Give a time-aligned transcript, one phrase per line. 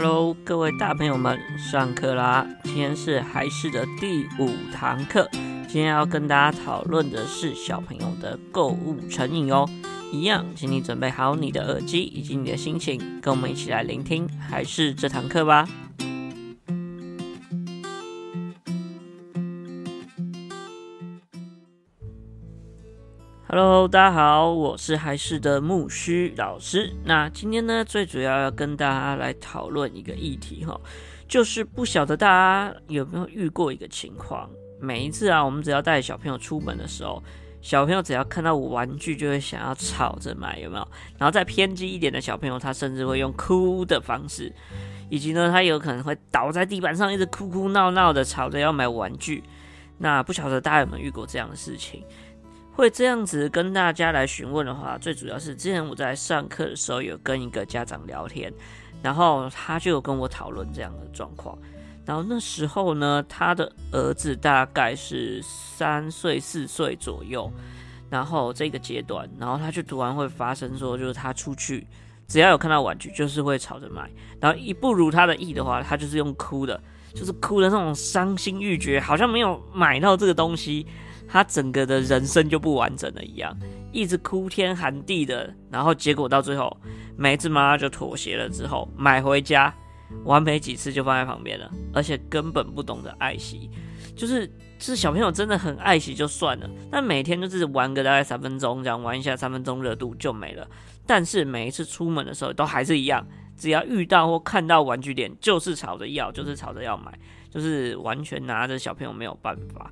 [0.00, 2.46] Hello，各位大朋友们，上课啦！
[2.62, 5.28] 今天是还是的第五堂课，
[5.66, 9.68] 今天要跟大家讨论的是小朋友的购物成瘾哦。
[10.12, 15.68] 一样，请你准备好你的耳机以及你的心情，跟我们一起来聆听还是这堂课吧。
[23.50, 26.92] Hello，大家好，我是孩事的木须老师。
[27.02, 30.78] 那今天呢，最主要要跟大家来讨论一个议题哈，
[31.26, 37.22] 就是不晓得大家有没有遇过一个情况，每一次啊，我们只要带小朋友出门的时候，
[37.62, 40.86] 小朋友只要看到我玩具就会想要吵着买，有没有？
[41.16, 44.54] 然后再偏激一点的小朋友，他甚至会用哭的方式，
[45.08, 49.42] 以及呢，他有可能会倒在地板上，一直哭哭闹闹的吵着要买玩具。
[50.00, 52.04] 那不晓得大家有没有遇过这样的事情？
[52.78, 58.54] 会这样子跟大家来询问的话，最主要是之前我在上课的时候有跟一个家长聊天，
[59.02, 61.58] 然后他就有跟我讨论这样的状况。
[62.06, 67.50] 然后那时候呢，他的儿子大概是三岁四岁左右，
[68.08, 71.84] 然后这个阶段，然后他就突然会发生说，就是他出去
[72.28, 74.08] 只要有看到玩具，就是会吵着买，
[74.40, 76.80] 然后一不如他的意的话，他就是用哭的，
[77.12, 80.86] 就是哭的那种伤心欲绝，好像没有买到这个东西。
[81.28, 83.56] 他整个的人生就不完整了一样，
[83.92, 86.74] 一直哭天喊地的，然后结果到最后，
[87.16, 89.72] 每一次妈妈就妥协了之后，买回家
[90.24, 93.70] 玩没几次就放在旁边了，而且根本不懂得爱惜，
[94.16, 100.66] 就是是小朋友真的很爱惜就算了，但每天就是玩个大概三分钟这样玩一下，三分钟热度就没了。
[101.06, 103.26] 但是每一次出门的时候都还是一样，
[103.56, 107.12] 只要遇到或看到玩具店，就是吵着要，就是吵着要买，
[107.50, 109.90] 就是完全拿着小朋友没有办法。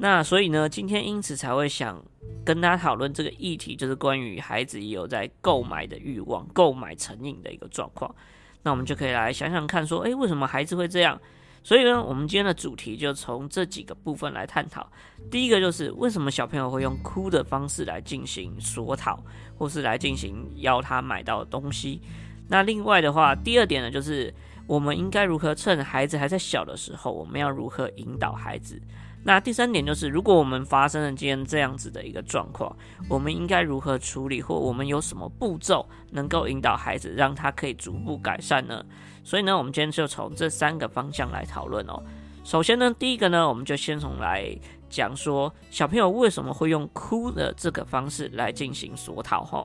[0.00, 2.00] 那所以呢，今天因此才会想
[2.44, 8.14] 跟大家讨论这个议题，就是关于孩子也有在购买的欲望、购买成瘾的一个状况。
[8.62, 11.20] 那我们就可以来想想看，说，诶，为什么孩子会这样？
[11.64, 14.88] 所以呢，我们今天的主题就从这几个部分来探讨。
[15.30, 19.20] 第一个就是为什么小朋友会用哭的方式来进行索讨，
[19.58, 22.00] 或是来进行要他买到的东西。
[22.48, 24.32] 那另外的话，第二点呢，就是
[24.66, 28.80] 我们应该如何趁孩子还在小的时候，我们要如何引导孩子。
[29.28, 32.74] 那第三点就是，如果我们发生了今天这样子的一个状况，
[33.10, 38.82] 我们应该如何处理，或我们有什么步骤能够引导孩子，让他可以逐步改善呢？
[39.22, 42.02] 所以呢，我们今天就从这三个方向来讨论哦。
[42.42, 44.58] 首先呢，第一个呢，我们就先从来
[44.88, 49.62] 讲说，小朋友为什么会用哭的这个方式来进行索讨哈？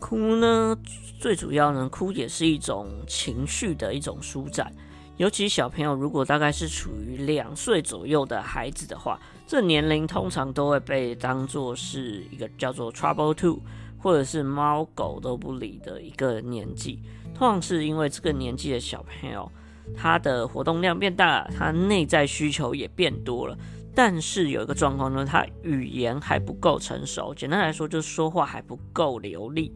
[0.00, 0.76] 哭呢，
[1.20, 4.74] 最主要呢，哭也是一种情绪的一种舒展。
[5.22, 13.60] 尤其小朋友如果大概是处于两岁左右的孩子的话，这年龄通常都会被当作是一个叫做 Trouble Two，
[13.98, 16.98] 或者是猫狗都不理的一个年纪。
[17.36, 19.48] 通常是因为这个年纪的小朋友，
[19.96, 23.56] 他的活动量变大了，他内在需求也变多了。
[23.94, 29.72] 但是有一个状况呢，他语言还不够成熟，简单来说就是说话还不够流利。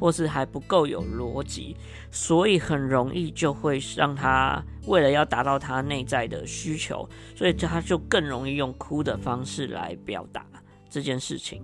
[0.00, 1.76] 或是还不够有逻辑，
[2.10, 10.44] 所以很容易就会让他为了要达到他内在的需求，所以他就更容易用哭的方式来表达
[10.88, 11.62] 这件事情。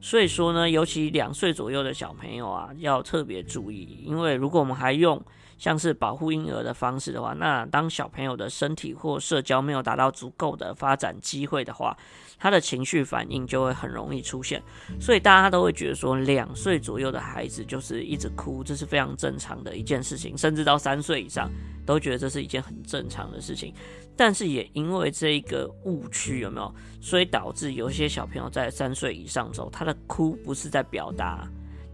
[0.00, 5.20] 所以说呢，尤其两岁左右的小朋友啊，要特别注意，因为如果我们还用
[5.58, 11.96] 像是保护婴儿的方式的话，那当小朋友的身体或社交没有达到足够的发展机会的话，
[12.38, 14.62] 他的情绪反应就会很容易出现。
[15.00, 21.50] 所以大家都会觉得说，两岁左右的孩子就是一直哭，这是非常正常的一件事情，甚至到三岁以上
[21.84, 23.74] 都觉得这是一件很正常的事情。
[24.16, 31.48] 但是也因为这一个误区有没有，所以导致有些小朋友在三岁以上之后，他的哭不是在表达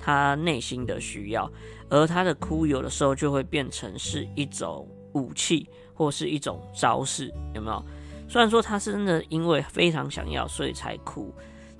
[0.04, 1.50] 他内心的需要，
[1.88, 7.82] 而他的哭有的时候就会变成是一种武器或是一种招式，有没有？
[8.28, 11.32] 虽然说他是真的因为非常想要所以才哭，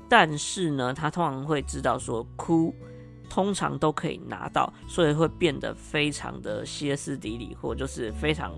[0.09, 2.75] 但是呢，他通常会知道说哭
[3.29, 8.55] 通常都可以拿到，所以会变得非常的歇斯底里，或就是非常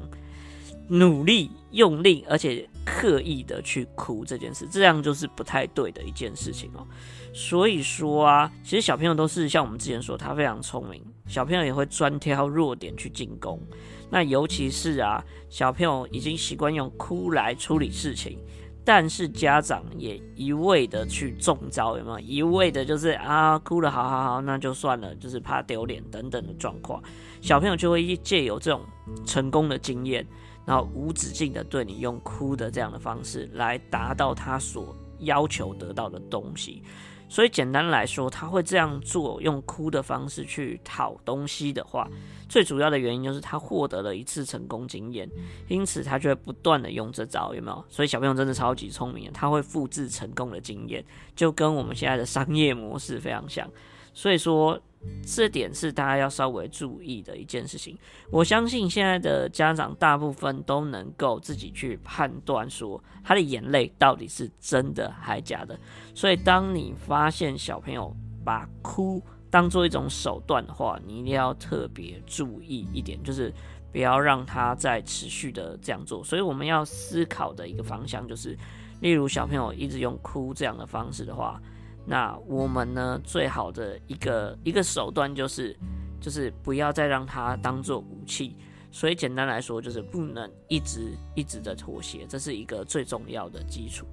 [0.89, 6.87] 努力用力，而且刻意的去哭这件事，这样就是不太对的一件事情哦。
[7.35, 13.61] 所以说啊，其实小朋友都是像我们之前说，他非常聪明，小朋友也会专挑弱点去进攻。
[14.09, 18.39] 那尤其是啊，小朋友已经习惯用哭来处理事情，
[18.85, 22.21] 但是家长也一味的去中招，有没有？
[22.21, 27.03] 一味的就是啊，哭了，好好好，那就算了，就是怕丢脸等等的状况，
[27.43, 28.81] 小朋友就会借由这种
[29.27, 30.25] 成功的经验，
[30.67, 36.83] 然后无止境的对你用哭的这样的方式来达到他所要求得到的东西。
[37.29, 42.09] 所以简单来说，他会这样做，用哭的方式去讨东西的话，
[42.49, 45.29] 最主要的原因就是他获得了一次成功经验，
[45.67, 47.85] 因此他就会不断的用这招，有没有？
[47.89, 51.05] 所以小朋友真的超级聪明，他会复制成功的经验，
[51.35, 53.69] 就跟我们现在的商业模式非常像。
[54.17, 54.81] 所以说，
[55.27, 57.97] 这点是大家要稍微注意的一件事情。
[58.31, 65.79] 我相信现在的家长大部分都能够自己去判断，说他的眼泪到底是真的还假的。
[66.15, 68.11] 所以，当你发现小朋友
[68.43, 73.53] 把哭当做一种手段的话，你一定要特别注意一点，就是
[73.93, 76.25] 不要让他再持续的这样做。
[76.25, 78.57] 所以，我们要思考的一个方向就是，
[79.03, 81.61] 例如小朋友一直用哭这样的方式的话。
[82.07, 85.77] 那我们呢，最好的一个一个手段就是，
[86.21, 88.57] 就是不要再让它当做武器。
[88.93, 94.07] 所以简单来说，就是不能一直一直的妥协，这是一个最重要的基础。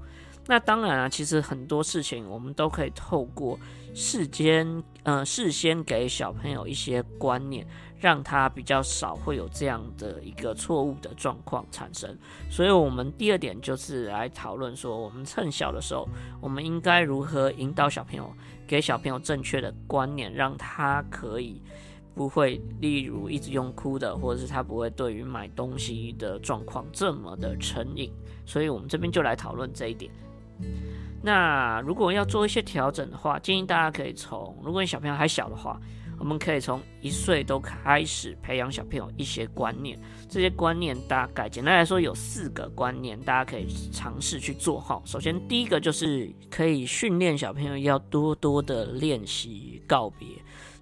[0.46, 3.58] 那当然啊，其实很多事情我们都可以透过
[3.94, 7.66] 事先，呃，事先给小朋友一些观念。
[8.04, 12.14] 让他比较少会有这样的一个错误的状况产生，
[12.50, 16.06] 所以我们第二点就是来讨论说，我们趁小的时候，
[16.42, 18.30] 我们应该如何引导小朋友，
[18.68, 21.62] 给小朋友正确的观念，让他可以
[22.14, 28.12] 不会，例如一直用哭的，或者是他不会对于买东西的状况这么的成瘾。
[28.46, 30.12] 所以我们这边就来讨论这一点。
[31.22, 35.80] 那如果要做一些调整的话，建议大家可以从，如果你小朋友还小的话。
[36.20, 40.00] 我们可以从一岁都开始培养小朋友一些观念，
[40.30, 45.02] 这些观念大概简单来说有四个观念，大家可以尝试去做哈。
[45.06, 50.28] 首先，第一个就是可以训练小朋友要多多的练习告别，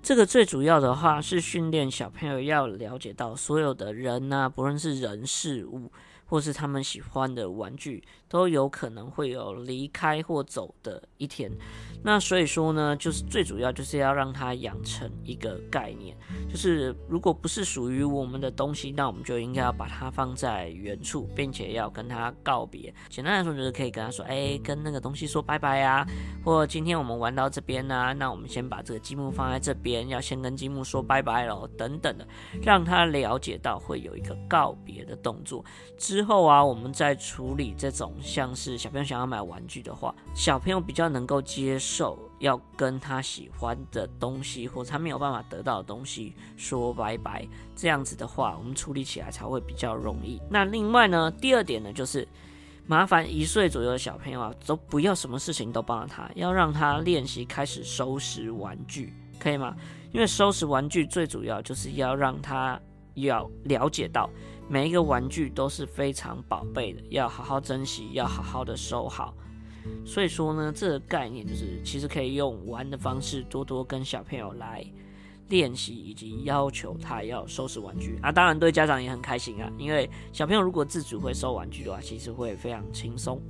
[0.03, 5.91] 这个最主要的话是训练小朋友要了解到所有的人呐、啊，不论是人事物。
[6.31, 11.51] 或是他们喜欢的玩具，都有可能会有离开或走的一天。
[12.01, 16.15] 那所以说呢，就是最主要就是要让他养成一个概念，
[16.49, 22.93] 就是如果不是属于我们的东西，那我们就应该要把它放在原处，并且要跟他告别。
[23.09, 26.07] 简单来说，就是可以跟他说：“哎，跟那个东西说拜拜啊，
[26.45, 32.25] 或今天我们玩到这边呢、那我们先把这个积木放在这边，要先跟积木说拜拜喽，等等的，
[32.63, 35.63] 让他了解到会有一个告别的动作。
[35.97, 47.47] 之之后啊，我们在处理这种像是小朋友想要买玩具的话，小朋友比较能够接受要跟他喜欢的东西或他没有办法得到的东西说拜拜。
[47.75, 50.39] 这样子的话，我们处理起来才会比较容易。
[50.47, 52.27] 那另外呢，第二点呢，就是
[52.85, 59.75] 麻烦一岁左右的小朋友啊，都不要什么事情都帮他，要让他练习开始收拾玩具，可以吗？
[60.13, 62.79] 因为收拾玩具最主要就是要让他
[63.15, 64.29] 要了解到。
[64.71, 69.35] 每一个玩具都是非常宝贝的，要好好珍惜，要好好的收好。
[70.05, 74.81] 所以说呢，这个概念就是其实可以用玩的方式，多多跟小朋友来
[75.49, 78.31] 练习，以及要求他要收拾玩具啊。
[78.31, 83.41] 当然对家长也很开心啊，因为小朋友如果自主会收玩具的话，其实会非常轻松。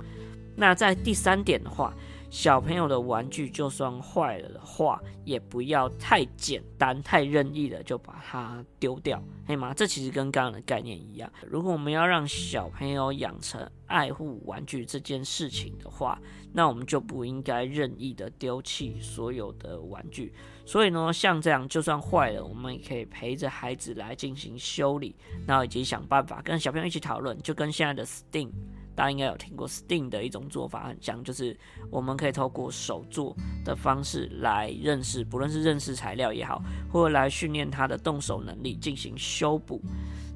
[0.56, 1.94] 那在第三点的话，
[2.32, 9.74] 小朋友的玩具就算坏了的话，也不要太简单、太任意的就把它丢掉，可以吗？
[9.74, 11.30] 这其实跟刚刚的概念一样。
[11.46, 16.18] 如果我们要让小朋友养成爱护玩具这件事情的话，
[16.54, 20.32] 那我们就不应该任意的丢弃所有的玩具。
[20.64, 25.14] 所以呢，像这样就算坏了，我们也可以陪着孩子来进行修理，
[25.46, 28.48] 然后以及想办法跟小朋友一起讨论，就跟现在的 Steam。
[28.94, 31.56] 大家应该有听过 STEAM 的一种做法，很像，就是
[31.90, 33.34] 我们可以透过手作
[33.64, 39.80] 的方式来认识，不论是认识材料也好，或者来训练他的动手能力进行修补，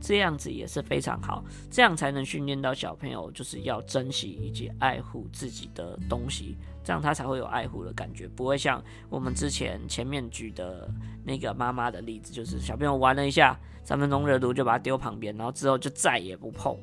[0.01, 10.89] 这样子也是非常好，这样才能训练到小朋友就是要珍惜以及爱护自己的东西，这样他才会有爱护的感觉，不会像我们之前前面举的
[11.25, 16.77] 那个妈妈的例子，就是小朋友玩了一下，三分钟热度就把它丢旁边，然后之后就再也不碰。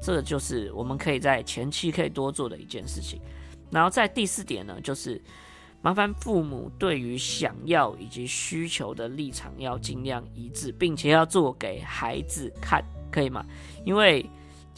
[0.00, 3.20] 这就是我们可以在前期可以多做的一件事情，
[3.70, 5.20] 然后在第四点呢，就是
[5.82, 13.44] 麻烦父母对于想要以及需求的立场要尽量一致，并且要做给孩子看，可以吗？
[13.84, 14.24] 因为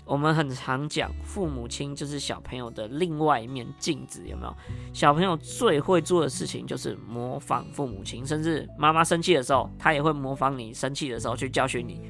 [0.04, 4.54] 我们很常讲，父母亲就是小朋友的另外一面镜子，有没有？
[4.92, 12.00] 小朋友最会做的事情就是模仿父母亲，甚至妈妈生气的时候，他也会模仿你生气的时候去教训你。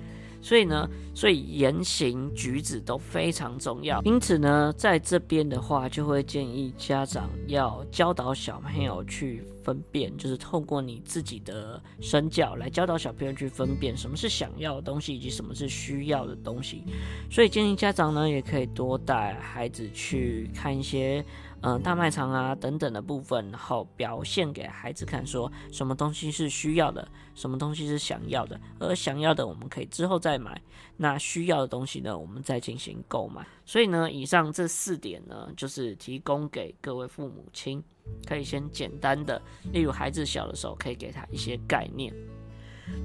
[0.42, 4.00] 所以呢，所以言行举止都非常重要。
[4.02, 16.84] 因此呢，在这边的话，就会建议家长要教导小朋友去分辨，就是透过你自己的身教来教导小朋友去分辨什么是想要的东西，以及什么是需要的东西。
[17.30, 21.24] 所以建议家长呢，也可以多带孩子去看一些
[21.62, 30.60] 嗯、呃、大卖场啊等等的部分，然后表现给孩子看，说什么东西是需要的，什么东西是想要的，而想要的我们可以之后再买，
[30.96, 33.46] 那需要的东西呢，我们再进行购买。
[33.64, 37.82] 所以呢，以上这四点呢，就是提供给各位父母亲，
[38.26, 39.40] 可以先简单的，
[39.72, 42.12] 例如孩子小的时候，可以给他一些概念。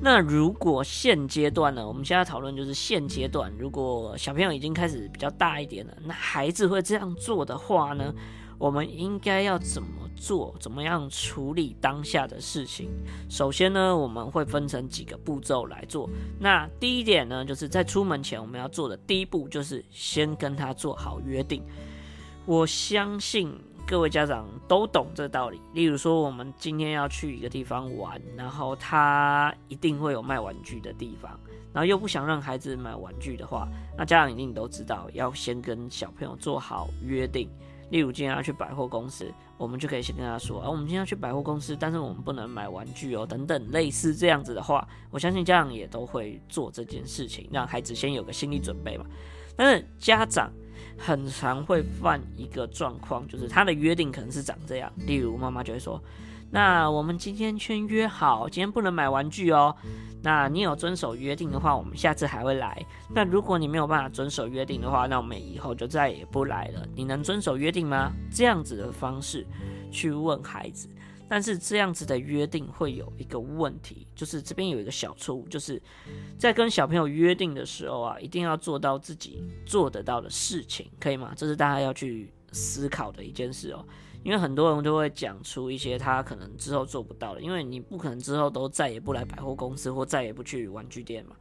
[0.01, 8.11] 那如果现阶段呢，我们现在讨论就是现阶段，如果小朋友已经开始比较大一点了，那孩子会这样做的话呢，
[8.57, 10.55] 我们应该要怎么做？
[10.59, 12.89] 怎么样处理当下的事情？
[13.29, 16.09] 首先呢，我们会分成几个步骤来做。
[16.39, 21.63] 那第一点呢，就是在出门前我们要做的第一步，就是先跟他做好约定。
[22.45, 23.53] 我相信。
[23.87, 25.61] 各位家长都懂这道理。
[25.73, 31.39] 例如说，我们今天要去一个地方玩，然后他一定会有卖玩具的地方，
[31.71, 37.47] 然后又不想让孩子买玩具的话，那家长一定都知道要先跟小朋友做好约定。
[37.89, 49.05] 例如，今天要去百货公司，我们就可以先跟他说：“啊，我们今天要去百货公司，但是我们不能买玩具哦。”等等，类似这样子的话，我相信家长也都会做这件事情，让孩子先有个心理准备嘛。
[49.55, 50.51] 但是家长。
[50.97, 54.91] 很常会犯一个状况，就是他的约定可能是长这样。
[55.05, 56.01] 例如，妈妈就会说
[56.49, 59.75] ：“那我们今天先约好，今天不能买玩具哦。
[60.23, 62.83] 那你有遵守约定的话，我们下次还会来。
[63.13, 66.83] 那如果你没有办法遵守约定的话，那我们以后就再也不来了。
[66.95, 69.45] 你能遵守约定吗？”这样子的方式
[69.91, 70.89] 去问孩子。
[71.27, 75.81] 但是这样子的约定会有一个问题，就是这边有一个小错误，就是
[76.37, 81.33] 在跟小朋友约定的时候啊，一定要做到自己做得到的事情，可以吗？
[81.35, 83.85] 这是大家要去思考的一件事哦。
[84.23, 91.35] 因为很多人都会讲出一些他可能之后做不到的，因为你不可能之后都再也不来百货公司或再也不去玩具店嘛。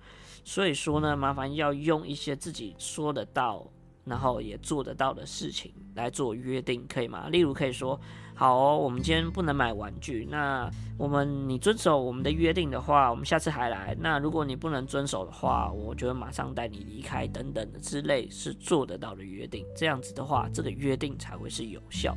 [0.44, 3.66] 所以说呢，麻烦要用一些自己说得到，
[4.04, 7.28] 然后也做得到的事情来做约定，可以吗？
[7.28, 7.98] 例如可以说。
[8.36, 10.26] 好哦，我们今天不能买玩具。
[10.28, 10.68] 那
[10.98, 13.96] 我们你遵守我们的约定的话，我们下次还来。
[14.00, 19.64] 那如果你不能遵守的话，我就会马上带你离开等等的之类是做得到的约定。
[19.76, 22.12] 这样子的话，这个约定才会是有效。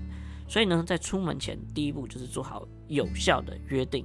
[0.47, 4.03] 所以呢，在出门前第一步就是做好有效的约定。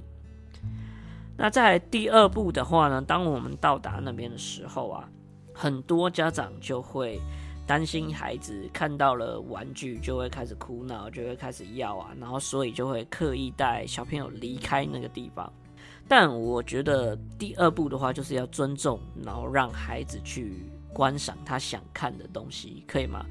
[1.35, 5.09] 那在第二步的话呢，当我们到达那边的时候啊，
[5.51, 7.19] 很多家长就会。
[7.65, 15.51] 担心孩子看到了玩具就会开始哭闹，就会开始要啊，然后所以就会刻意带小朋友离开那个地方。
[16.07, 23.25] 但我觉得第二步的话，就是要尊重，然后让孩子去观赏他想看的东西，可以吗？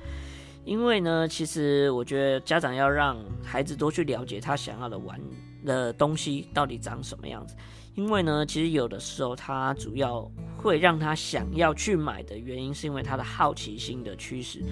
[0.65, 5.21] 因为呢，其实我觉得家长要让孩子多去了解他想要的玩
[5.67, 7.55] 的东西到底长什么样子。
[7.95, 14.63] 因为呢，其实有的时候他主要会让他想要去买的原因，是因为他的好奇心的驱使。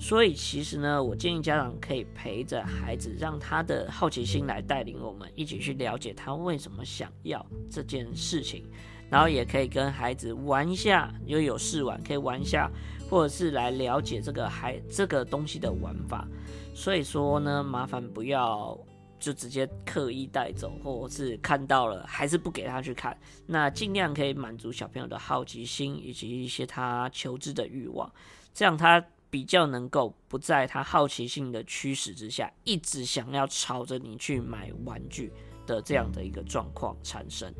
[0.00, 8.64] 所以其实呢，我建议家长可以陪着孩子，让他的好奇心来带领我们一起去了解他为什么想要这件事情，
[9.08, 12.68] 然后也可以跟孩子玩一下，又有试玩可以玩一下，
[13.08, 16.26] 或者是来了解这个孩这个东西的玩法。
[16.74, 18.76] 所以说呢，麻烦不要。
[19.24, 23.16] 就直接刻意带走，或者是看到了还是不给他去看，
[23.46, 28.12] 那尽量可以满足小朋友的好奇心以及一些他求知的欲望，
[28.52, 35.32] 这样他比较能够不在他好奇心的驱使之下，一直想要朝着你去买玩具。
[35.66, 37.52] 的这样的一个状况产生。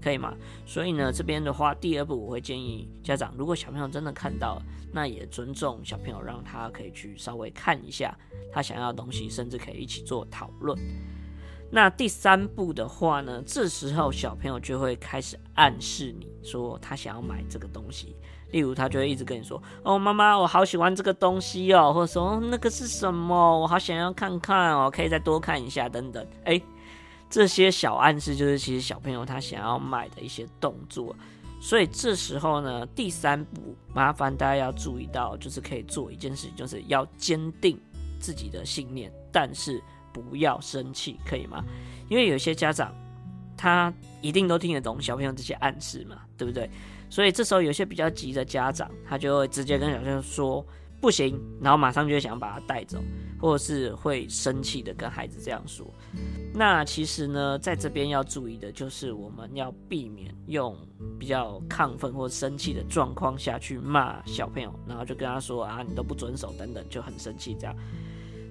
[0.00, 0.32] 可以吗？
[0.64, 4.62] 所以呢，这边的话，第二步我会建议家长，如果小朋友真的看到，
[4.92, 8.16] 那也尊重小朋友，让他可以去稍微看一下
[8.52, 10.78] 他想要的东西，甚至可以一起做讨论。
[11.68, 18.14] 那第三步的话呢，这时候小朋友就会开始暗示你说他想要买这个东西，
[18.52, 26.62] 例如他就会一直跟你说：“哦，妈妈，我好喜欢这个东西哦，或者说那个是什么，我好想要看看哦，可以再多看一下等等。”哎。
[27.30, 31.14] 这些小暗示就是其实小朋友他想要买的一些动作，
[31.60, 37.78] 所以这时候呢，第三步麻烦大家要注意到，就是可以做一件事情，就是要坚定
[38.18, 39.82] 自己的信念，但是
[40.12, 41.64] 不要生气，可以吗？
[42.08, 42.94] 因为有些家长
[43.56, 43.92] 他
[44.22, 46.70] 一定都听得懂小朋友这些暗示嘛，对不对？
[47.10, 50.64] 所以这时候有些比较急的家长，他就会直接跟小朋友说。
[51.00, 52.98] 不行，然后马上就会想把他带走，
[53.40, 55.86] 或者是会生气的跟孩子这样说。
[56.52, 60.76] 那其实呢，在这边要注意的就是，我们要避免用
[61.16, 67.76] 比较亢奋或生气的状况下去骂小朋友，然后就跟他说啊，你都不遵守等等，就很生气这样。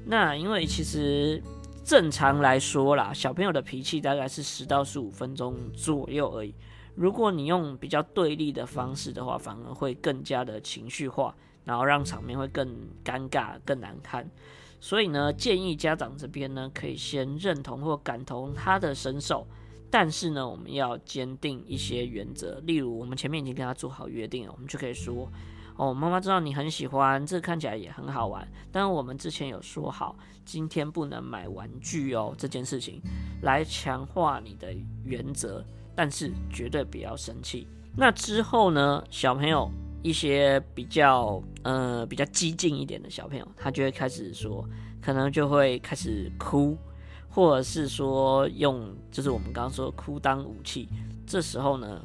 [0.05, 1.43] 那因为其实
[1.83, 6.55] 正常来说啦，小朋友的脾气大概是十到十五分钟左右而已。
[6.95, 11.35] 如果你用比较对立的方式的话，反而会更加的情绪化。
[11.67, 12.65] 然后让场面会更
[13.03, 14.25] 尴尬、更难看，
[14.79, 19.45] 所以呢，建议家长这边呢，可以先认同或感同他的身受，
[19.91, 22.61] 但是呢，我们要坚定一些原则。
[22.61, 25.29] 例如，我们前面已经跟他做好约定了，我们就可以说
[25.75, 33.01] ：“哦，妈妈知道你很喜欢，这看起来也很好玩，但是我们之前有说好，今天不能买玩具哦，这件事情
[33.41, 35.61] 来强化你的原则，
[35.93, 39.69] 但是绝对不要生气。”那之后呢，小朋友。
[40.03, 44.67] 一些比较呃比较激进一点的小朋友，他就会开始说，
[45.01, 46.77] 可能就会开始哭，
[47.29, 50.87] 或者是说用就是我们刚刚说哭当武器。
[51.25, 52.01] 这时候呢，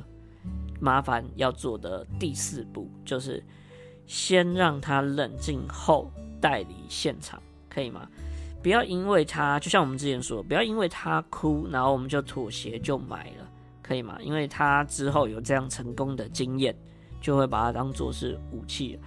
[0.80, 3.40] 麻烦要做的第四步就是
[4.06, 8.08] 先让他冷静后带离现场，可以吗？
[8.62, 13.49] 不要因为他就像我们之前说，不要因为他哭，然后我们就妥协就买了，
[13.80, 14.18] 可以吗？
[14.22, 16.75] 因为他之后有这样成功的经验。
[17.22, 18.98] 就会把它当做是武器，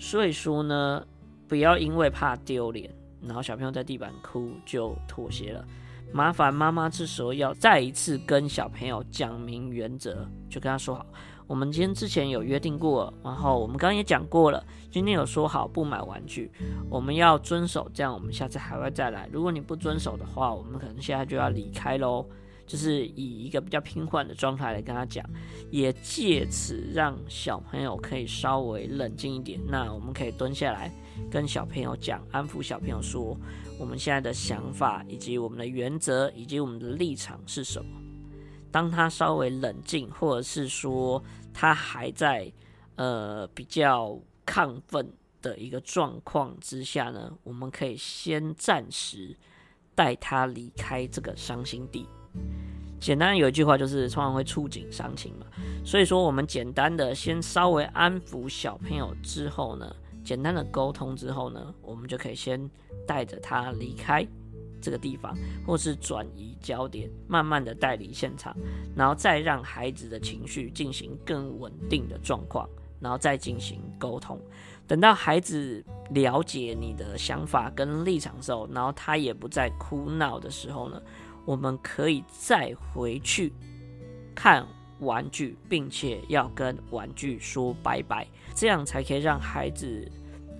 [0.00, 1.06] 所以说呢，
[1.46, 2.90] 不要因为怕丢脸，
[3.22, 5.64] 然后小朋友在地板哭就妥协了。
[6.10, 11.04] 麻烦妈妈这时候要再一次跟小朋友讲明原则，就跟他说好，
[11.46, 16.50] 我们今天之前有约定过，然后我们刚刚也讲过了，今天有说好不买玩具，
[16.88, 19.28] 我们要遵守，这样我们下次还会再来。
[19.30, 22.24] 如果你不遵守的话，我们可能现在就要离开喽。
[22.68, 25.24] 就是以一个比较平缓的状态来跟他讲，
[25.70, 29.58] 也借此让小朋友可以稍微冷静一点。
[29.66, 30.92] 那我们可以蹲下来
[31.30, 33.34] 跟小朋友讲，安抚小朋友说，
[33.80, 37.90] 我们现在的想法以及我们的原则以及我们的立场是什么。
[38.70, 41.22] 当他稍微冷静，或者是说
[41.54, 42.52] 他还在
[42.96, 45.10] 呃比较亢奋
[45.40, 49.34] 的一个状况之下呢，我们可以先暂时
[49.94, 52.06] 带他离开这个伤心地。
[53.00, 55.46] 简单有一句话就是，通常会触景伤情嘛。
[55.84, 62.68] 所以说，我们简单的先稍微安抚小朋友之后呢，简单的沟通之后呢，我们就可以先
[63.06, 64.26] 带着他离开
[64.80, 68.54] 这个地方，或是转移焦点，慢慢的带离现场，
[68.96, 72.68] 然后再让孩子的情绪进行更稳定的状况，
[73.00, 74.40] 然后再进行沟通。
[74.86, 81.00] 等到孩子了解你的想法跟立场之后，然后他也不再哭闹的时候呢，
[81.48, 83.50] 我们可以再回去
[84.34, 84.66] 看
[85.00, 90.06] 玩具，并且要跟玩具说拜拜，这样才可以让孩子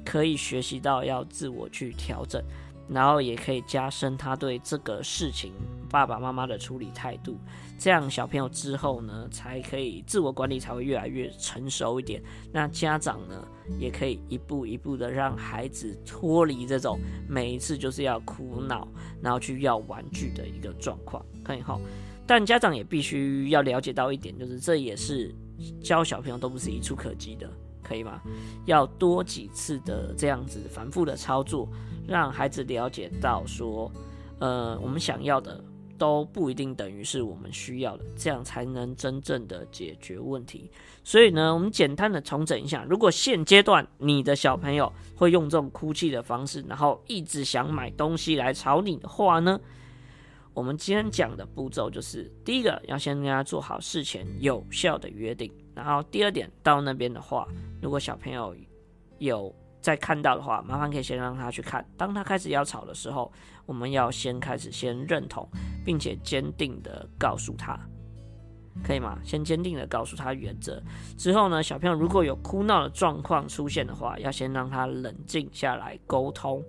[0.03, 2.43] 可以学习到要自我去调整。
[2.89, 5.53] 然后也可以加深他对这个事情
[5.91, 7.37] 爸爸妈妈的处理态度，
[7.79, 12.23] 这样小朋友之后呢，才可以自我管理才会越来越成熟一点。
[12.53, 13.47] 那家长呢，
[13.79, 16.99] 也可以一步一步的让孩子脱离这种
[17.29, 18.89] 每一次就是要哭闹，
[19.23, 21.79] 然后去要玩具的一个状况，可以哈。
[22.27, 25.35] 但家长也必须要了解到一点，就是这也是
[25.83, 27.49] 教小朋友都不是一触可及的。
[27.81, 28.21] 可以吗？
[28.67, 31.67] 要多几次的这样子反复的操作，
[32.09, 33.93] 让孩子了解到说，
[34.41, 35.63] 呃，我们想要的
[35.99, 40.71] 都不一定等于是我们需要的，这样才能真正的解决问题。
[41.05, 49.61] 所以呢，我们简单的重整一下，如果现阶段你的小朋友会用这种哭泣的方式，然后一直想买东西来吵你的话呢，
[50.55, 55.53] 我们今天讲的步骤就是，第一个要先跟他做好事前有效的约定。
[55.75, 57.47] 然后第二点，到那边的话，
[57.81, 58.55] 如果小朋友
[59.19, 59.55] 有
[59.89, 61.83] 在看到的话，麻烦可以先让他去看。
[61.97, 63.33] 当他开始要吵的时候，
[63.65, 65.49] 我们要先开始先认同，
[65.83, 67.81] 并且坚定的告诉他，
[68.85, 69.19] 可以吗？
[69.25, 70.79] 先坚定的告诉他原则。
[71.17, 76.63] 之后呢，小朋友如果有哭闹的状况出现的话，要先让他冷静下来沟通，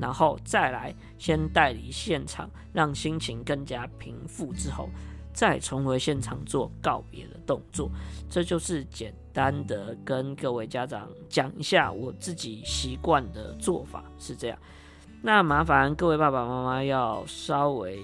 [0.00, 4.88] 然后再来先带离现场，让心情更加平复之后。
[5.34, 7.90] 再重回现场做告别的动作，
[8.30, 14.58] 这就是简单的跟各位家长讲一下我自己习惯的做法是这样。
[15.20, 18.00] 那麻烦各位爸爸妈妈要稍微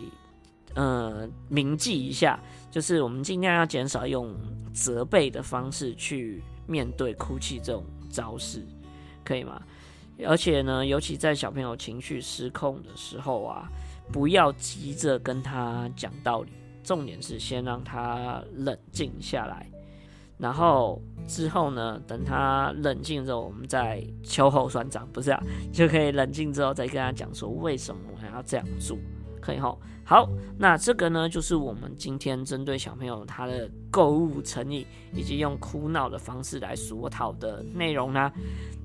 [0.74, 2.38] 呃铭记一下，
[2.70, 4.34] 就是我们尽量要减少用
[4.74, 8.66] 责备的方式去面对哭泣这种招式，
[9.24, 9.62] 可以吗？
[10.26, 13.68] 而且呢，尤其在小朋友情绪失控的时候啊，
[14.12, 16.52] 不要急着跟他讲道理。
[16.82, 19.70] 重点是先让他冷静下来，
[20.38, 28.96] 然后之后呢，等他冷静之后，我们再秋后算账，不是啊，就可以冷静之后再跟他讲说为什么我还要这样做，
[29.40, 29.80] 可以吼。
[30.04, 38.32] 好，那这个呢，就是我们今天针对小朋友他的购物成瘾，以及用哭闹的方式来索讨的内容呢。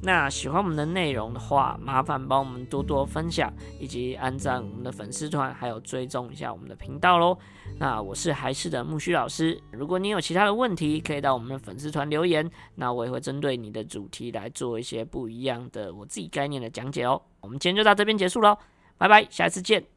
[0.03, 7.35] 那喜欢我们的内容的话，麻烦帮我们多多分享，以及按赞我们的粉丝团，还有追踪一下我们的频道喽。
[7.79, 17.19] 那我是还是的木须老师，如果你有其他的问题，可以到我们的粉丝团留言，那我也会针对你的主题来做一些不一样的我自己概念的讲解哦。
[17.41, 18.55] 我们今天就到这边结束喽，
[18.99, 19.85] 拜拜，下次见。